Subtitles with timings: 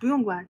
[0.00, 0.48] 不用关。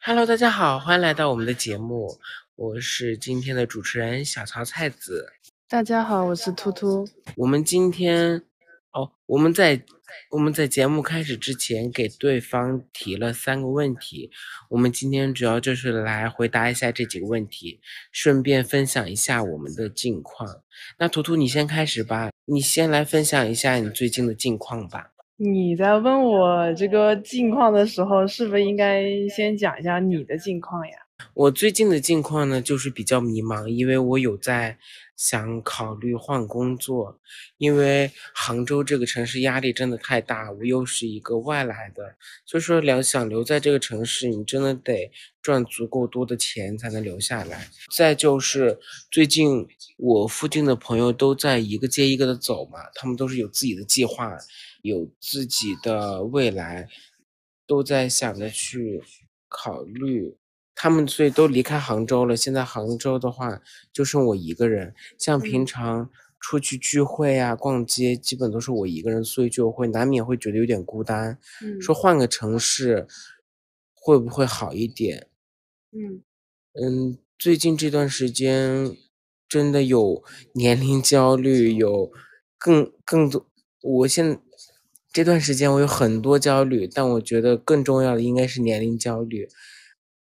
[0.00, 2.18] Hello，大家好，欢迎来到我们的节目，
[2.56, 5.32] 我是今天的主持人小曹菜子。
[5.68, 7.06] 大家好，我是突突。
[7.36, 8.42] 我们今天
[8.90, 9.84] 哦，我们在
[10.32, 14.32] 我们在节目开始之前给对方提了三个问题，
[14.70, 17.80] 我们今天主要就是来回答一下这几个问题，
[18.10, 20.62] 顺便分享一下我们的近况。
[20.98, 25.12] 那图图，你先开始吧，你先来分享一下你最近的近况吧。
[25.36, 29.02] 你在问我这个近况的时候，是不是应该
[29.34, 30.92] 先讲一下你的近况呀？
[31.34, 34.78] 我最近的近况呢，就是比较迷茫，因为我有在
[35.16, 37.18] 想考虑换工作，
[37.58, 42.14] 因为杭州这个城市压力真的太大，我又是一个外来的，
[42.46, 45.10] 所以说留想留在这个城市，你真的得
[45.42, 47.66] 赚足够多的钱才能留下来。
[47.92, 48.78] 再就是
[49.10, 49.66] 最近
[49.96, 54.36] 我附近的朋友都在一个接一个的走嘛，他们都是有自己的计划，
[54.84, 56.88] 有自己的未来，
[57.66, 59.02] 都在想着去
[59.48, 60.36] 考虑。
[60.74, 62.36] 他们所以都离开杭州了。
[62.36, 64.94] 现在杭州的话，就剩我一个人。
[65.18, 71.38] 像平嗯常出去聚会啊、逛街，基本都是我一个人，所以就会难免会觉得有点孤单。
[71.62, 73.06] 嗯说换个城市
[73.94, 75.28] 会不会好一点？
[75.92, 76.22] 嗯
[76.74, 78.94] 嗯，最近这段时间
[79.48, 80.22] 真的有
[80.52, 82.12] 年龄焦虑，有
[82.58, 83.46] 更更多。
[83.80, 84.40] 我现
[85.14, 89.48] 这段时间我有很多焦虑，但我觉得更重要的应该是年龄焦虑。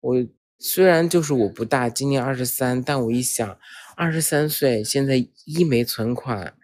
[0.03, 0.27] 我
[0.59, 3.59] 虽然就是我不大，今年二十三，但我一想，
[3.97, 6.55] 二十三岁，现在一没存款，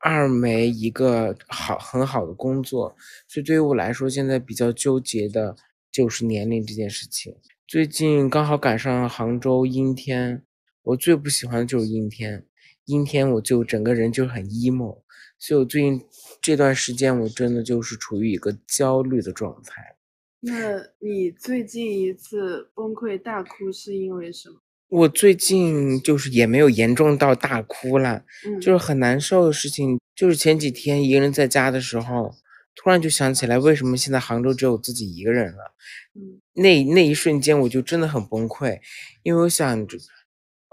[0.00, 2.94] 二没一个好很好的工作，
[3.26, 5.56] 所以对于我来说，现在比较纠结的
[5.90, 7.34] 就是年龄这件事情。
[7.66, 10.42] 最近刚好赶上杭州阴天，
[10.82, 12.44] 我最不喜欢的就是阴天，
[12.84, 14.98] 阴天我就整个人就很 emo，
[15.40, 16.00] 所以我最近
[16.40, 19.96] 这段时间我真的就是处于一个焦虑的状态。
[20.42, 24.60] 那你最近一次崩溃大哭是因为什么？
[24.88, 32.34] 我最近就是也没有严重到大哭了，嗯，就是很难受的事情，就是前几天一个人在家的时候，
[32.74, 35.74] 突然就想起来为什么现在杭州只有自己一个人了。
[36.14, 38.80] 嗯那那一瞬间我就真的很崩溃，
[39.22, 39.96] 因为我想着，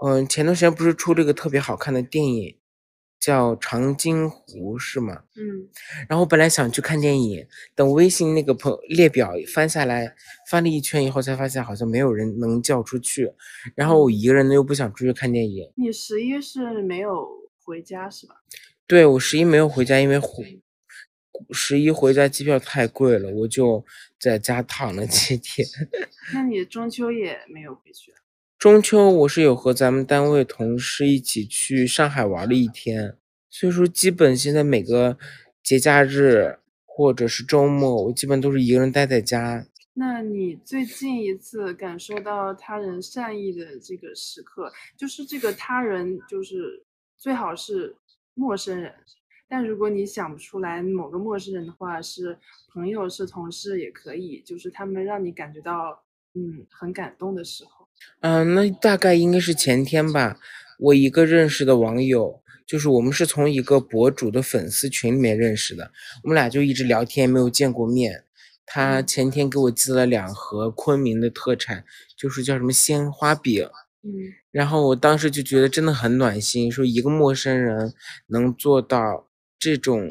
[0.04, 2.58] 嗯，前段时间不是出了一个特别好看的电影，
[3.20, 5.22] 叫《长津湖》是吗？
[5.36, 5.68] 嗯
[6.08, 10.14] 然后我本来想去看电影，等微信那个朋列表翻下来，
[10.50, 13.32] 翻了一圈以后，才发现好像没有人能叫出去。
[13.74, 17.28] 然后我一个人又不想出去看电影，你十一是没有
[17.64, 18.36] 回家是吧？
[18.86, 20.62] 对我十一没有回家，因为回
[21.50, 23.84] 十一回家机票太贵了，我就
[24.18, 25.66] 在家躺了几天。
[26.34, 28.12] 那你中秋也没有回去？
[28.58, 33.16] 中秋我是有和咱们单位同事一起去上海玩了一天，
[33.48, 35.16] 所以说基本现在每个
[35.62, 39.64] 节假日或者是周末，我基本都是一个人待在家。
[39.94, 46.84] 那你最近一次感受到他人善意的这个时刻，就是这个他人就是
[47.16, 47.94] 最好是
[48.34, 48.92] 陌生人，
[49.48, 52.36] 但如果你想不出来某个陌生人的话，是
[52.72, 56.02] 朋友、是同事也可以，就是他们让你感觉到
[56.34, 57.77] 嗯很感动的时候。
[58.20, 60.38] 嗯，那大概应该是前天吧。
[60.78, 65.90] 我一个认识的网友，就是我们是从一个博主的粉丝群里面认识的，
[66.22, 68.24] 我们俩就一直聊天，没有见过面。
[68.64, 71.84] 他嗯前天给我寄了两盒昆明的特产，
[72.16, 73.68] 就是叫什么鲜花饼。
[74.04, 74.10] 嗯
[74.50, 77.92] 然后我当时就觉得真的很暖心，说一个陌生人
[78.28, 79.28] 能做到
[79.58, 80.08] 这种，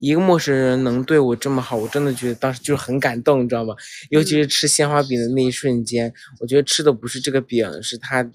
[0.00, 3.74] 一个陌生人能对我这么好，我真的觉得当时就是很感动，你知道吗？
[4.08, 8.28] 尤其是吃鲜花饼的那一瞬间，我觉得吃的不是这个饼，是他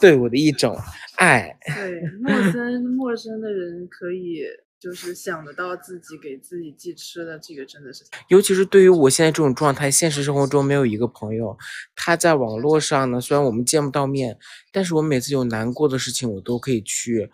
[0.00, 0.76] 对我的一种
[1.16, 1.56] 爱。
[1.66, 4.40] 对，陌生陌生的人可以
[4.80, 11.54] 就是想得到自己给自己寄吃的，这个真的是尤其是对于我现在这种状态，现实生活中没有一个朋友，
[11.94, 14.38] 他在网络上呢，虽然我们见不到面，
[14.72, 17.30] 但是我每次有难过的事情，我都可以去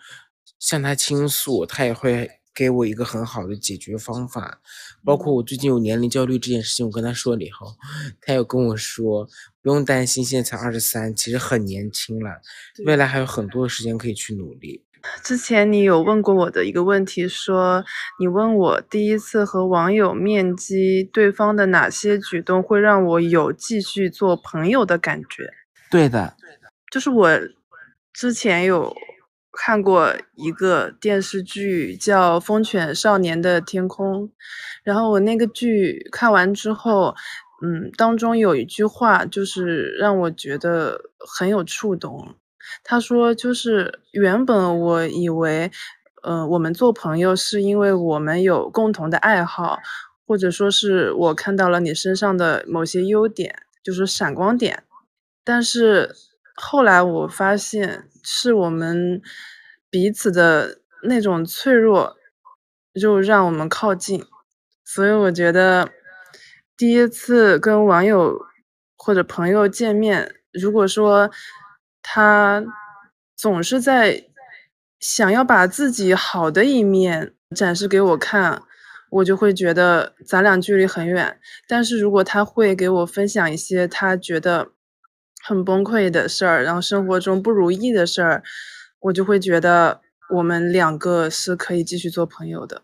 [0.59, 4.61] 向他倾诉，他也会给我一个很好的解决方法。
[5.05, 7.77] 包括我最近有年龄焦虑这件事情，我跟他说了以后，
[8.23, 9.29] 他又跟我说
[9.63, 12.41] 不用担心，现在才二十三，其实很年轻了，
[12.87, 14.83] 未来还有很多的时间可以去努力。
[15.23, 17.85] 之前你有问过我的一个问题，说
[18.19, 25.49] 你问我第一次和网友面基，对方的哪些举动会让我有继续做朋友的感觉？
[25.93, 27.31] 对的对的，就是我
[28.13, 28.93] 之前有
[29.57, 34.29] 看过一个电视剧叫《风犬少年的天空》，
[34.85, 37.15] 然后我那个剧看完之后，
[37.65, 42.35] 嗯，当中有一句话就是让我觉得很有触动。
[42.85, 45.71] 他说，就是原本我以为，
[46.23, 49.79] 呃，我们做朋友是因为我们有共同的爱好，
[50.27, 54.83] 或者说是我看到了你身上的某些优点，就是闪光点。
[55.45, 56.15] 但是
[56.57, 59.21] 后来我发现，是我们
[59.91, 62.17] 彼此的那种脆弱，
[63.01, 64.25] 就让我们靠近。
[64.85, 65.91] 所以我觉得，
[66.77, 68.41] 第一次跟网友
[68.97, 71.31] 或者朋友见面，如果说
[72.03, 72.65] 他
[73.37, 74.25] 总是在
[74.99, 78.63] 想要把自己好的一面展示给我看，
[79.11, 81.39] 我就会觉得咱俩距离很远。
[81.69, 84.73] 但是如果他会给我分享一些他觉得
[85.47, 88.43] 很崩溃的事儿，然后生活中不如意的事儿，
[89.01, 90.01] 我就会觉得
[90.35, 92.83] 我们两个是可以继续做朋友的。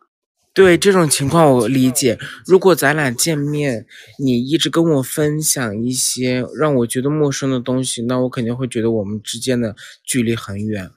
[0.54, 2.18] 对这种情况我理解。
[2.44, 3.86] 如果咱俩见面，
[4.18, 9.74] 你一直跟我分享一些让我觉得陌生的东西，那我肯定会觉得我们之间的
[10.04, 10.90] 距离很远。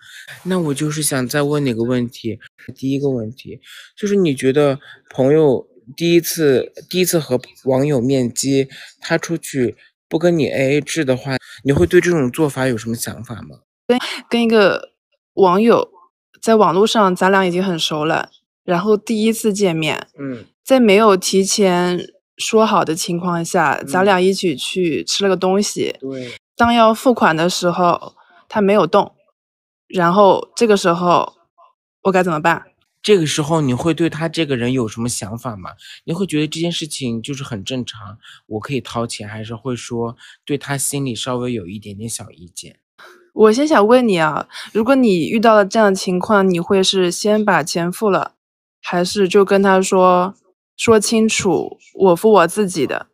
[0.44, 2.38] 那我就是想再问你个问题，
[2.76, 3.62] 第一个问题
[3.98, 4.78] 就是你觉得
[5.10, 5.66] 朋友
[5.96, 8.68] 第一次第一次和网友面基，
[9.00, 13.60] 他出去不跟你 AA 制的话，你会对这种做法有什么想法吗？
[13.88, 14.00] 跟
[14.30, 14.90] 跟一个
[15.34, 15.90] 网友
[16.42, 18.30] 在网络上，咱俩已经很熟了。
[18.63, 22.00] 然后第一次见面，嗯，在没有提前
[22.38, 25.96] 说好的情况下，咱俩一起去吃了个东西。
[26.00, 28.16] 对，当要付款的时候，
[28.50, 29.13] 他没有动，
[29.88, 31.34] 然后这个时候
[32.04, 32.63] 我该怎么办？
[33.06, 35.74] 这个时候你会对他这个人有什么想法吗？
[36.06, 38.18] 你会觉得这件事情就是很正常，
[38.48, 42.80] 我可以掏钱，还是会说对他心里稍微有一点点小意见？
[43.31, 48.31] 我先想问你啊，如果你遇到了这样的情况，你会是先把钱付了？
[48.81, 50.34] 还是就跟他说
[50.75, 53.06] 说清楚，我付我自己的。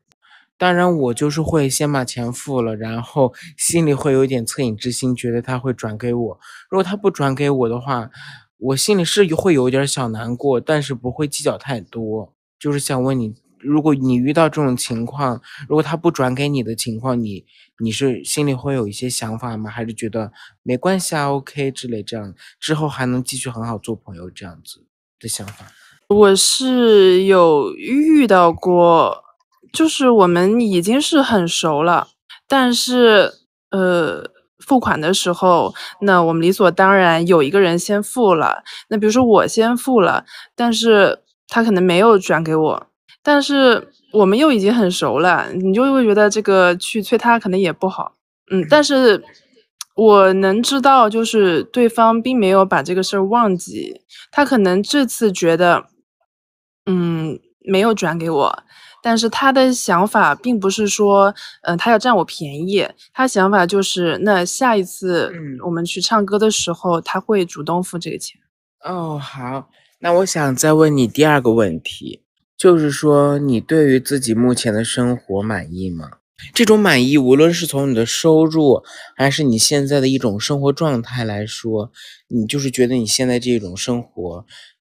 [0.57, 6.39] 当然，我就是会先把钱付了，然后心里会有点恻隐之心，觉得他会转给我。
[6.69, 8.09] 如果他不转给我的话，
[8.61, 12.33] 我心里是会有点小难过，但是不会计较太多。
[12.59, 17.43] 就是想问你，如果你遇到这种情况，如果他不转给你的情况，你
[17.79, 19.69] 你是心里会有一些想法吗？
[19.69, 20.31] 还是觉得
[20.61, 24.85] 没关系啊，OK 之类这样，之后还能继续很好做朋友这样子？
[25.19, 25.71] 的想法，
[26.09, 29.23] 我是有遇到过，
[29.73, 32.09] 就是我们已经是很熟了，
[32.47, 33.33] 但是
[33.69, 34.31] 呃，
[34.61, 38.63] 付款的时候，那我们理所当然有一个人先付了。
[38.89, 40.25] 那比如说我先付了，
[40.55, 42.87] 但是他可能没有转给我，
[43.21, 48.13] 但是我们又已经很熟了，你就会觉得这个去催他可能也不好，
[48.51, 49.23] 嗯，但是。
[49.93, 55.85] 我能知道，就是对方并没有把这个事儿忘记，他可能这次觉得，
[56.85, 58.63] 嗯，没有转给我，
[59.01, 61.33] 但是他的想法并不是说，
[61.63, 65.31] 嗯，他要占我便宜，他想法就是，那下一次
[65.65, 68.39] 我们去唱歌的时候，他会主动付这个钱。
[68.83, 69.69] 哦，好，
[70.00, 72.21] 那我想再问你第二个问题，
[72.57, 76.09] 就是说，你对于自己目前的生活满意吗？
[76.56, 78.83] 这种满意，无论是从你的收入，
[79.15, 81.92] 还是你现在的一种生活状态来说，
[82.30, 84.44] 你就是觉得你现在这种生活，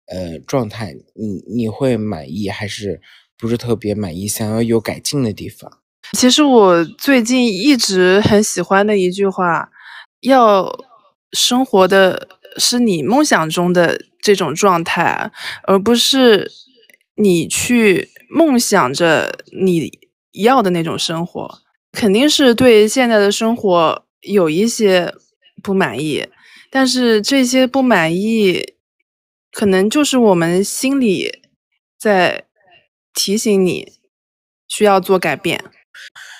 [0.07, 2.99] 呃，状态，你你会满意，还是
[3.37, 4.27] 不是特别满意？
[4.27, 5.79] 想要有改进的地方？
[6.13, 9.69] 其实我最近一直很喜欢的一句话，
[10.21, 10.71] 要
[11.33, 12.27] 生活的
[12.57, 15.31] 是你梦想中的这种状态，
[15.63, 16.51] 而不是
[17.15, 19.99] 你去梦想着你。
[20.43, 21.59] 要的那种生活，
[21.93, 25.13] 肯定是对现在的生活有一些
[25.63, 26.27] 不满意，
[26.69, 28.73] 但是这些不满意，
[29.49, 31.39] 可能就是我们心里
[31.97, 32.43] 在
[33.15, 33.93] 提醒你
[34.67, 35.63] 需要做改变。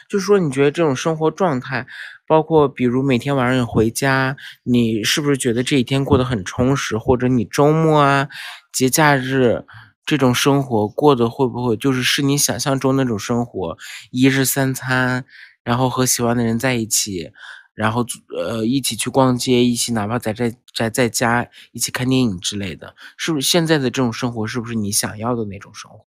[0.08, 1.88] 就是说，你觉得这种生活状态，
[2.28, 6.98] 包括比如每天晚上回家，你是不是觉得这一天过得很充实？
[6.98, 8.30] 或者你周末啊、
[8.72, 9.66] 节假日？
[10.06, 13.76] 这种生活过得会不会就是是你想象中那种生活，
[14.12, 15.26] 一日三餐，
[15.64, 17.32] 然后和喜欢的人在一起，
[17.74, 18.06] 然后
[18.38, 26.06] 呃一起去逛街，一起哪怕在在宅在家一起看电影之类的，是不是现在的这种生活是不是你想要的那种生活？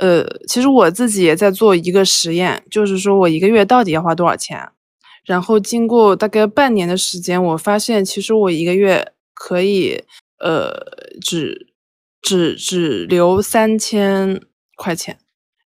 [0.00, 4.68] 呃，其实我自己也在做一个实验，就是说我一个月到底要花多少钱，
[5.24, 10.04] 然后经过大概半年的时间，我发现其实我一个月可以
[10.38, 10.72] 呃
[11.20, 11.66] 只。
[12.20, 14.42] 只只留三千
[14.76, 15.16] 块钱，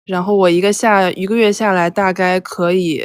[0.04, 3.02] 然后我一个下一个月下来大概可以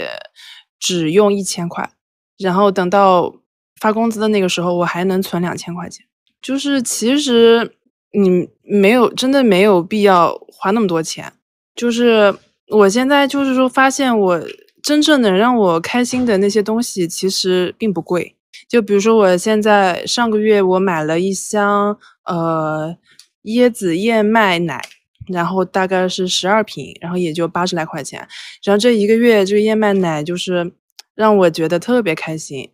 [0.79, 1.91] 只用一千块，
[2.37, 3.33] 然后等到
[3.79, 6.05] 发工资的那个时候，我还能存两千块钱。
[6.39, 7.77] 就是其实
[8.11, 11.33] 你没有真的没有必要花那么多钱。
[11.75, 12.33] 就是
[12.67, 14.41] 我现在就是说发现我
[14.83, 18.35] 真正能让我开心的那些东西其实并不贵。
[18.67, 22.97] 就比如说我现在上个月我买了一箱呃。
[23.45, 24.79] 椰子燕麦奶，
[25.25, 28.19] 然后大概是十二瓶，然后也就八十来块钱。
[28.63, 30.71] 然后这一个月这个燕麦奶就是
[31.15, 32.69] 让我觉得特别开心。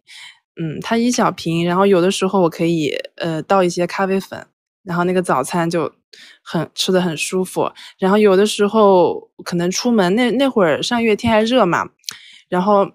[0.61, 4.45] 嗯，它一小瓶，然后有的时候我可以呃倒一些咖啡粉，
[4.87, 5.91] 然后那个早餐就
[6.41, 7.69] 很吃的很舒服。
[7.99, 11.89] 然后有的时候可能出门那那会儿上月天还热嘛，
[12.47, 12.89] 然后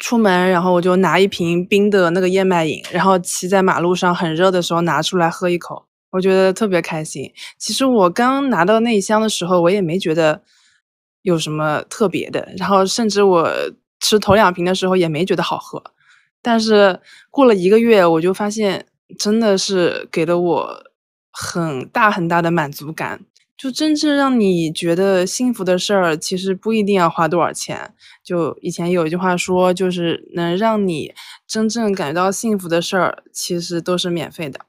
[0.00, 7.30] 出门然后我就拿一瓶冰的那个燕麦饮，然后骑在马路上很热的时候拿出来喝一口，我觉得特别开心。
[7.58, 10.42] 其实我刚拿到那一箱的时候，我也没觉得
[11.20, 13.52] 有什么特别的，然后甚至我
[14.00, 15.82] 吃头两瓶的时候也没觉得好喝。
[16.40, 16.98] 但是
[17.30, 18.86] 过了一个月，我就发现
[19.18, 20.82] 真的是给了我
[21.30, 23.20] 很大很大的满足感。
[23.56, 27.92] 就真正让你觉得幸福的事儿，其实不一定要花多少钱。
[28.24, 31.12] 就以前有一句话说，就是能让你
[31.46, 34.60] 真正感觉到幸福的事儿，其实都是免费的。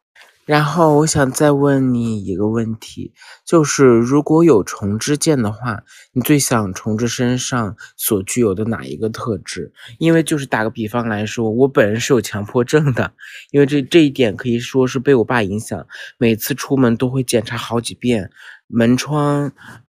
[0.51, 3.13] 然后我想再问你一个问题，
[3.45, 5.81] 就是如果有重置键的话，
[6.11, 9.71] 你最想重置身上所具有的哪一个特质？
[9.97, 13.13] 因为就是打个比方来说，我本人是有强迫症的，
[13.51, 18.29] 因为这这一点可以说是被我爸影响，每次出门都会检查好几遍
[18.67, 19.53] 门窗、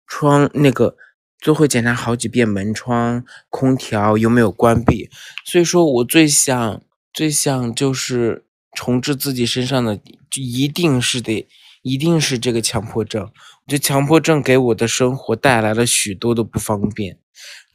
[0.06, 0.98] 窗那个
[1.42, 5.10] 都会检查好几遍门窗、空调有没有关闭，
[5.46, 6.82] 所以说我最想
[7.14, 8.44] 最想就是
[8.74, 10.00] 重置自己身上的。
[10.30, 11.46] 就一定是得，
[11.82, 13.30] 一定是这个强迫症。
[13.68, 17.18] 就强迫症给我的生活带来了许多的不方便。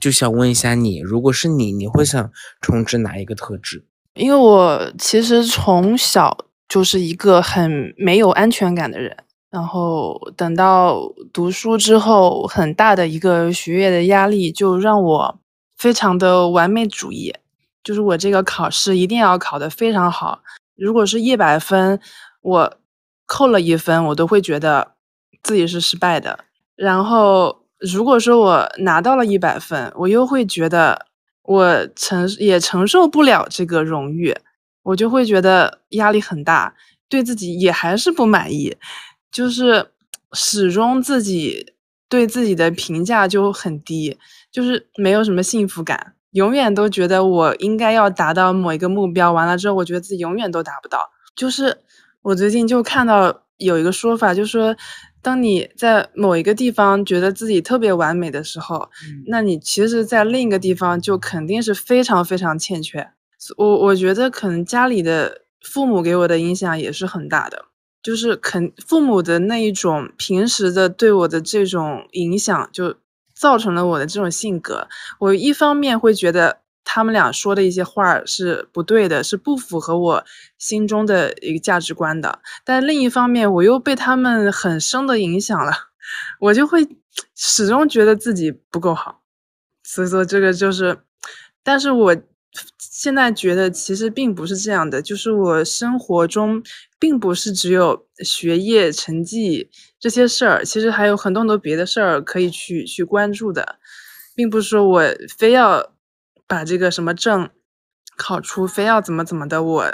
[0.01, 3.85] 就想问一下你，如果是你，你会想重置哪一个特质？
[4.15, 9.15] 因为我其实从小就是一个很没有安全感的人，
[9.51, 15.39] 然后等到读书之后，很大的一个学业的压力就让我
[15.77, 17.35] 非常的完美主义，
[17.85, 20.41] 就是我这个考试一定要考得非常好。
[20.77, 22.01] 如果是一百分。
[22.43, 22.77] 我
[23.27, 24.93] 扣了一分，我都会觉得
[25.43, 26.45] 自己是失败的。
[26.77, 31.07] 然后，如果说我拿到了一百分，我又会觉得
[31.43, 34.33] 我承也承受不了这个荣誉，
[34.85, 36.77] 我就会觉得压力很大，
[37.09, 38.77] 对自己也还是不满意，
[39.33, 39.91] 就是
[40.33, 41.73] 始终自己
[42.09, 44.17] 对自己的评价就很低，
[44.53, 51.79] 就是没有什么幸福感，永远都觉得我应该要达到某一个目标，完了之后，我觉得自己永远都达不到，就是。
[52.27, 54.75] 我最近就看到有一个说法，就是说，
[55.23, 58.89] 当你在某一个地方觉得自己特别完美的时候，
[59.29, 63.09] 那你其实，在另一个地方就肯定是非常非常欠缺。
[63.57, 67.67] 我我觉得可能家里的父母给我的影响也是很大的，
[68.03, 72.97] 就是肯父母的那一种平时的对我的这种影响，就
[73.37, 74.89] 造成了我的这种性格。
[75.21, 76.63] 我一方面会觉得。
[76.89, 80.25] 他们俩说的一些话是不对的，是不符合我
[80.57, 82.39] 心中的一个价值观的。
[82.65, 85.73] 但另一方面，我又被他们很深的影响了，
[86.39, 86.87] 我就会
[87.35, 89.21] 始终觉得自己不够好。
[89.83, 90.97] 所以说，这个就是，
[91.65, 92.17] 但是我
[93.07, 96.61] 现在觉得其实并不是这样的，就是我生活中
[96.99, 99.71] 并不是只有学业成绩
[100.01, 103.79] 这些事儿，其实还有很多很多别的事儿可以去去关注的，
[104.35, 105.03] 并不是说我
[105.39, 105.93] 非要。
[106.49, 107.51] 把这个什么证
[108.17, 109.85] 考出，非要怎么怎么的，我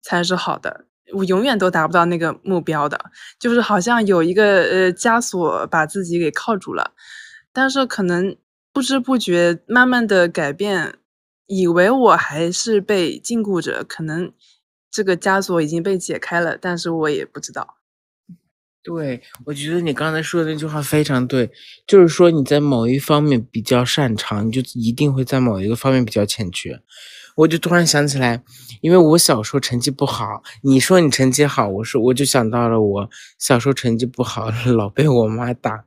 [0.00, 0.84] 才是好的。
[1.12, 2.96] 我永远都达不到那个目标的，
[3.40, 6.92] 就是好像有一个呃枷锁把自己给铐住了。
[7.52, 8.36] 但是可能
[8.72, 10.94] 不知不觉慢慢的改变，
[11.46, 14.32] 以为我还是被禁锢着，可能
[14.90, 17.76] 这个枷锁已经被解开了，但是我也不知道。
[18.82, 21.50] 对，我觉得你刚才说的那句话非常对，
[21.88, 26.80] 就是说你在某一方面比较擅长，你就一定会在某一个方面比较欠缺。
[27.34, 28.44] 我就突然想起来，
[28.80, 35.84] 因为我小时候成绩不好，你说你成绩好，我说我就想到了我小时候成绩不好，老被我妈打，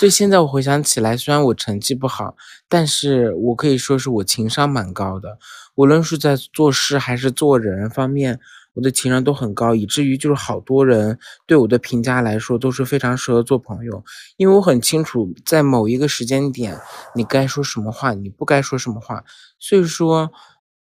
[0.00, 2.34] 所以现在我回想起来，虽然我成绩不好，
[2.70, 5.38] 但是我可以说是我情商蛮高的，
[5.74, 8.40] 无论是在做事还是做人方面。
[8.72, 14.02] 我的情商都很高，以至于就是好多人对我的评价来说都是非常适合做朋友，
[14.38, 16.80] 因为我很清楚在某一个时间点
[17.14, 19.22] 你该说什么话，你不该说什么话。
[19.58, 20.32] 所以说，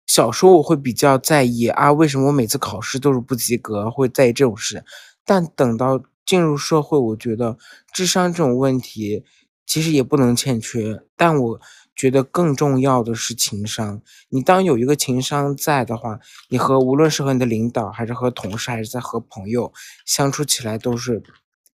[0.08, 4.86] 小时候我会比较在意啊，为什么我每次考试都是不及格，会在意这种事。
[5.26, 7.58] 但等到进入社会，我觉得
[7.92, 9.24] 智商这种问题
[9.66, 11.62] 其实也不能欠缺，但我。
[12.00, 14.02] 觉得更重要的是情商。
[14.30, 16.18] 你当有一个情商在的话，
[16.48, 19.74] 你和无论是和你的领导，还是和同事，还是在和朋友
[20.06, 21.22] 相处起来，都是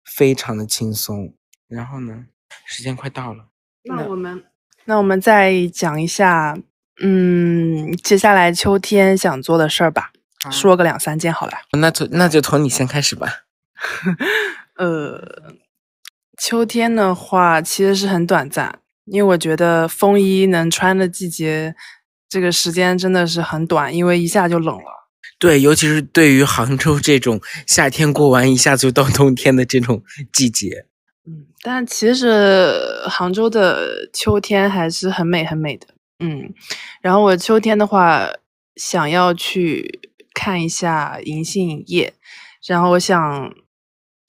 [0.04, 1.35] 非常的轻松。
[1.66, 2.26] 然后呢，
[2.64, 3.47] 时间快到了，
[3.82, 4.44] 那我们
[4.85, 6.56] 那我们再讲一下，
[7.02, 10.12] 嗯，接下来秋天想做的事儿吧，
[10.52, 11.54] 说个两三件好了。
[11.73, 13.26] 那从那就从你先开始吧。
[14.76, 15.54] 呃。
[16.38, 21.76] 秋天的话其实是很短暂，因为我觉得风衣能穿的季节，
[22.28, 25.08] 这个时间真的是很短，因为一下就冷了。
[25.38, 30.86] 对，尤其是对于杭州这种夏天过完一下子就到冬天的这种季节。
[31.26, 32.74] 嗯，但其实
[33.08, 35.86] 杭州的秋天还是很美很美的。
[36.18, 36.52] 嗯，
[37.00, 38.28] 然后我秋天的话
[38.74, 40.00] 想要去
[40.34, 42.14] 看一下银杏叶，
[42.66, 43.54] 然后我想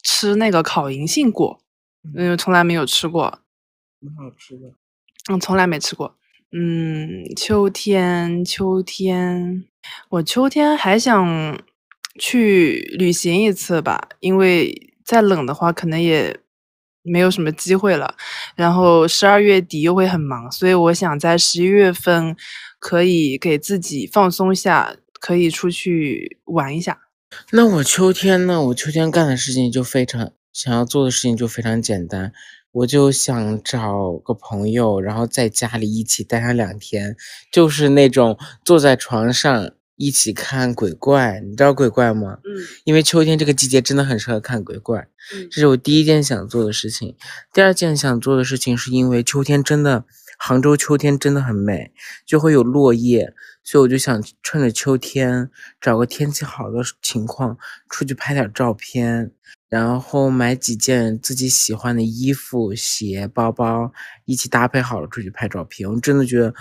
[0.04, 1.58] 吃那个烤银杏果，
[2.14, 3.40] 嗯，从来没有吃过，
[4.00, 4.68] 很好吃的，
[5.32, 6.14] 嗯，从来没吃过。
[6.52, 9.64] 嗯，秋天，秋天，
[10.10, 11.58] 我秋天还想
[12.16, 16.38] 去旅行一次吧，因为再冷的话，可能也
[17.02, 18.14] 没有什么机会了。
[18.54, 22.36] 然后十二月底又会很忙，所以我想在十一月份
[22.78, 27.03] 可以给自己放松下，可以出去玩一下。
[27.50, 28.62] 那我秋天呢？
[28.62, 32.32] 我秋天干的事情就非常想要做的事情就非常简单。
[32.72, 37.16] 我就想找个朋友，然后在家里一起待上两天，
[37.52, 42.38] 就是那种坐在床上一起看鬼怪，你知道鬼怪吗？
[42.44, 42.50] 嗯，
[42.82, 45.08] 因为秋天这个季节真的很适合看鬼怪。
[45.32, 47.16] 嗯这是我第一件想做的事情。
[47.52, 50.04] 第二件想做的事情是因为秋天真的，
[50.36, 51.92] 杭州秋天真的很美，
[52.26, 53.32] 就会有落叶，
[53.64, 59.32] 所以我就想趁着秋天找个天气好的情况出去拍点照片。
[59.70, 63.92] 然后买几件自己喜欢的衣服、鞋、包包，
[64.24, 65.90] 一起搭配好了出去拍照片。
[65.90, 66.54] 我真的觉得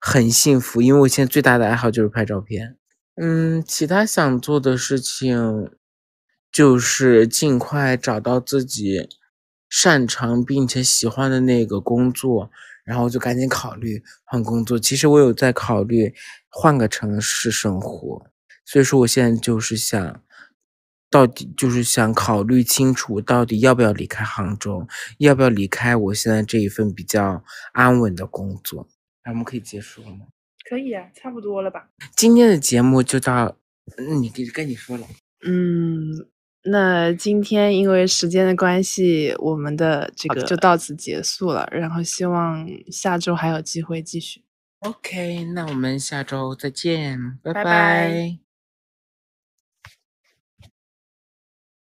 [0.00, 2.76] 很幸福，因为我现在最大的爱好就是拍照片。
[3.14, 5.70] 嗯，其他想做的事情
[6.50, 9.08] 就是尽快找到自己
[9.68, 12.50] 擅长并且喜欢的那个工作，
[12.86, 14.78] 然后就赶紧考虑换工作。
[14.78, 16.14] 其实我有在考虑
[16.48, 18.26] 换个城市生活，
[18.64, 20.22] 所以说我现在就是想。
[21.08, 24.86] 到底就是想考虑清楚，到底要不要离开杭州，
[25.18, 28.88] 要不要离开我现在这一份比较安稳的工作。
[29.24, 30.26] 那我们可以结束了吗？
[30.68, 31.88] 可以啊，差不多了吧？
[32.16, 33.56] 今天的节目就到，
[33.96, 35.06] 嗯你跟跟你说了，
[35.46, 36.26] 嗯，
[36.66, 41.68] 那今天因为时间的关系，我们的这个就到此结束了。
[41.70, 44.42] 然后希望下周还有机会继续。
[44.80, 48.45] OK，那我们下周再见，拜拜拜拜